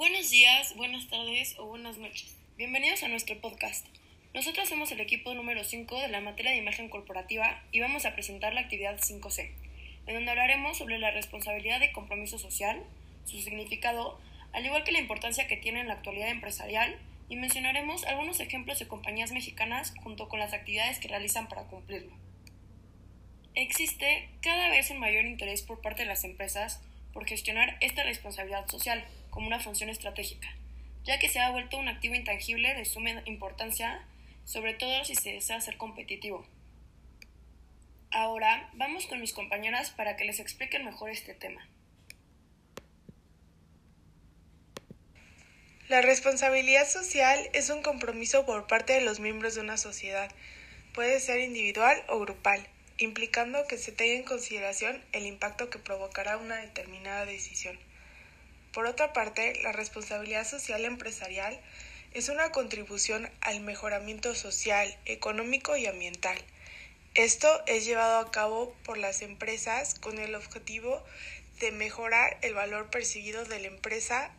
[0.00, 2.34] Buenos días, buenas tardes o buenas noches.
[2.56, 3.84] Bienvenidos a nuestro podcast.
[4.32, 8.14] Nosotros somos el equipo número 5 de la materia de imagen corporativa y vamos a
[8.14, 9.50] presentar la actividad 5C,
[10.06, 12.82] en donde hablaremos sobre la responsabilidad de compromiso social,
[13.26, 14.18] su significado,
[14.54, 16.98] al igual que la importancia que tiene en la actualidad empresarial,
[17.28, 22.16] y mencionaremos algunos ejemplos de compañías mexicanas junto con las actividades que realizan para cumplirlo.
[23.54, 26.80] Existe cada vez un mayor interés por parte de las empresas
[27.12, 30.48] por gestionar esta responsabilidad social como una función estratégica,
[31.04, 34.04] ya que se ha vuelto un activo intangible de suma importancia,
[34.44, 36.46] sobre todo si se desea ser competitivo.
[38.10, 41.66] Ahora vamos con mis compañeras para que les expliquen mejor este tema.
[45.88, 50.30] La responsabilidad social es un compromiso por parte de los miembros de una sociedad.
[50.94, 52.64] Puede ser individual o grupal
[53.00, 57.78] implicando que se tenga en consideración el impacto que provocará una determinada decisión.
[58.72, 61.58] Por otra parte, la responsabilidad social empresarial
[62.12, 66.38] es una contribución al mejoramiento social, económico y ambiental.
[67.14, 71.02] Esto es llevado a cabo por las empresas con el objetivo
[71.58, 74.30] de mejorar el valor percibido de la empresa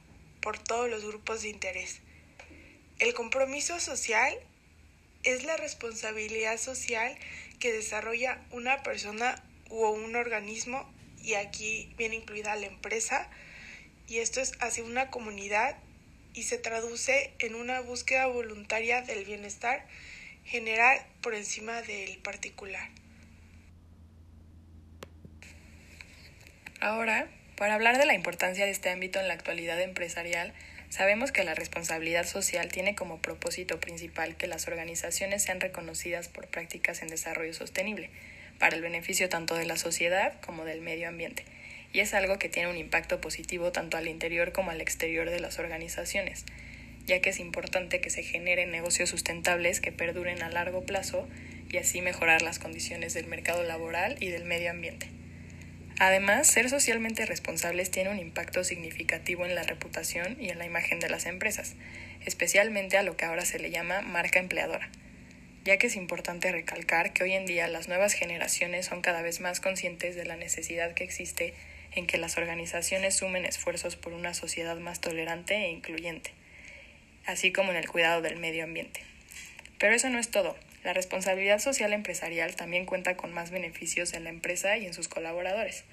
[0.42, 2.00] por todos los grupos de interés.
[3.00, 4.38] El compromiso social
[5.24, 7.18] es la responsabilidad social
[7.60, 10.92] que desarrolla una persona o un organismo
[11.24, 13.30] y aquí viene incluida la empresa
[14.08, 15.78] y esto es hacia una comunidad
[16.34, 19.86] y se traduce en una búsqueda voluntaria del bienestar
[20.46, 22.90] general por encima del particular.
[26.80, 30.54] Ahora, para hablar de la importancia de este ámbito en la actualidad empresarial,
[30.92, 36.48] Sabemos que la responsabilidad social tiene como propósito principal que las organizaciones sean reconocidas por
[36.48, 38.10] prácticas en desarrollo sostenible,
[38.60, 41.46] para el beneficio tanto de la sociedad como del medio ambiente,
[41.94, 45.40] y es algo que tiene un impacto positivo tanto al interior como al exterior de
[45.40, 46.44] las organizaciones,
[47.06, 51.26] ya que es importante que se generen negocios sustentables que perduren a largo plazo
[51.70, 55.08] y así mejorar las condiciones del mercado laboral y del medio ambiente.
[56.00, 61.00] Además, ser socialmente responsables tiene un impacto significativo en la reputación y en la imagen
[61.00, 61.76] de las empresas,
[62.26, 64.90] especialmente a lo que ahora se le llama marca empleadora,
[65.64, 69.42] ya que es importante recalcar que hoy en día las nuevas generaciones son cada vez
[69.42, 71.54] más conscientes de la necesidad que existe
[71.94, 76.32] en que las organizaciones sumen esfuerzos por una sociedad más tolerante e incluyente,
[77.26, 79.02] así como en el cuidado del medio ambiente.
[79.78, 80.56] Pero eso no es todo.
[80.84, 85.08] La responsabilidad social empresarial también cuenta con más beneficios en la empresa y en sus
[85.08, 85.84] colaboradores,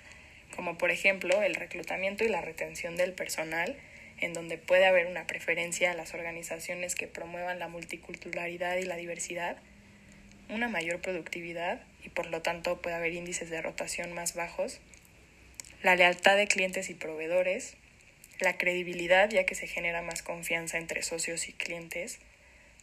[0.57, 3.77] como por ejemplo el reclutamiento y la retención del personal,
[4.21, 8.97] en donde puede haber una preferencia a las organizaciones que promuevan la multiculturalidad y la
[8.97, 9.59] diversidad,
[10.49, 14.81] una mayor productividad y por lo tanto puede haber índices de rotación más bajos,
[15.83, 17.77] la lealtad de clientes y proveedores,
[18.41, 22.19] la credibilidad ya que se genera más confianza entre socios y clientes,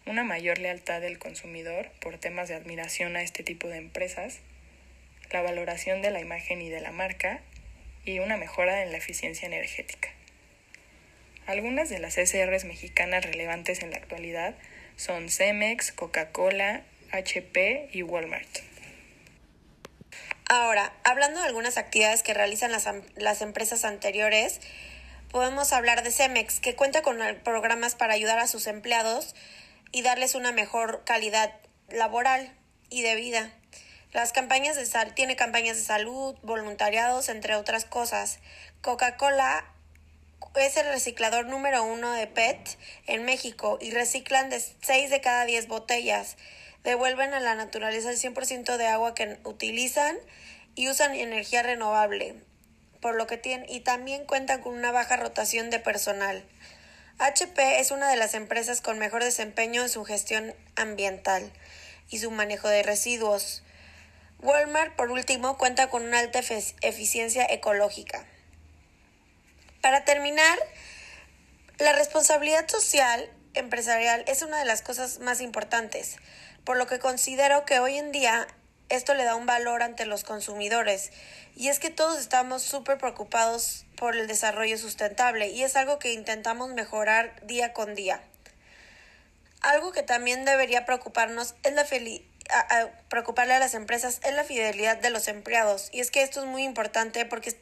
[0.05, 4.39] una mayor lealtad del consumidor por temas de admiración a este tipo de empresas,
[5.31, 7.41] la valoración de la imagen y de la marca
[8.05, 10.09] y una mejora en la eficiencia energética.
[11.47, 14.55] Algunas de las SRs mexicanas relevantes en la actualidad
[14.95, 18.47] son Cemex, Coca-Cola, HP y Walmart.
[20.47, 24.61] Ahora, hablando de algunas actividades que realizan las, las, empresas anteriores,
[25.31, 29.35] podemos hablar de Cemex, que cuenta con programas para ayudar a sus empleados
[29.95, 31.53] y darles una mejor calidad
[31.87, 32.53] laboral
[32.89, 33.49] y de vida.
[34.11, 38.39] Las campañas de sal tiene campañas de salud, voluntariados, entre otras cosas.
[38.81, 39.63] Coca-Cola
[40.55, 45.45] es el reciclador número uno de PET en México y reciclan de 6 de cada
[45.45, 46.35] 10 botellas.
[46.83, 50.17] Devuelven a la naturaleza el 100% de agua que utilizan
[50.75, 52.35] y usan energía renovable,
[52.99, 56.43] por lo que tienen y también cuentan con una baja rotación de personal.
[57.17, 61.49] HP es una de las empresas con mejor desempeño en su gestión ambiental
[62.09, 63.63] y su manejo de residuos.
[64.39, 66.39] Walmart, por último, cuenta con una alta
[66.81, 68.25] eficiencia ecológica.
[69.81, 70.59] Para terminar,
[71.77, 76.17] la responsabilidad social empresarial es una de las cosas más importantes,
[76.65, 78.45] por lo que considero que hoy en día
[78.89, 81.11] esto le da un valor ante los consumidores.
[81.55, 86.13] Y es que todos estamos súper preocupados por el desarrollo sustentable y es algo que
[86.13, 88.21] intentamos mejorar día con día.
[89.61, 91.85] Algo que también debería preocuparnos es la
[93.09, 95.89] preocuparle a las empresas es la fidelidad de los empleados.
[95.91, 97.57] Y es que esto es muy importante porque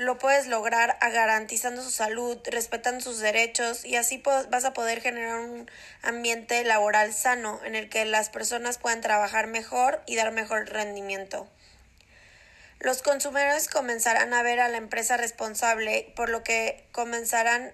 [0.00, 5.40] lo puedes lograr garantizando su salud, respetando sus derechos y así vas a poder generar
[5.40, 5.70] un
[6.00, 11.46] ambiente laboral sano en el que las personas puedan trabajar mejor y dar mejor rendimiento.
[12.78, 17.70] Los consumidores comenzarán a ver a la empresa responsable, por lo que comenzarán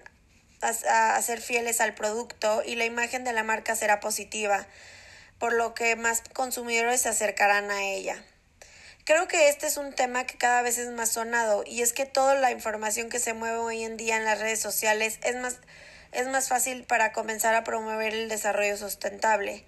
[0.59, 4.67] a, ser fieles al producto y la imagen de la marca será positiva,
[5.39, 8.21] por lo que más consumidores se acercarán a ella.
[9.07, 12.05] Creo que este es un tema que cada vez es más sonado y es que
[12.05, 15.61] toda la información que se mueve hoy en día en las redes sociales es más,
[16.11, 19.63] es más fácil para comenzar a promover el desarrollo sustentable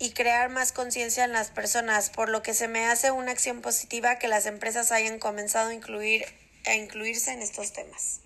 [0.00, 3.62] y crear más conciencia en las personas, por lo que se me hace una acción
[3.62, 6.26] positiva que las empresas hayan comenzado a incluir
[6.66, 8.18] a incluirse en estos temas.